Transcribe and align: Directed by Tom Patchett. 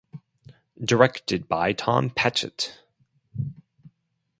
Directed 0.83 1.47
by 1.47 1.73
Tom 1.73 2.09
Patchett. 2.09 2.79